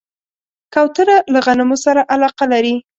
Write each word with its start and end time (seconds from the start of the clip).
کوتره 0.73 1.17
له 1.33 1.39
غنمو 1.45 1.77
سره 1.85 2.01
علاقه 2.13 2.45
لري. 2.53 2.75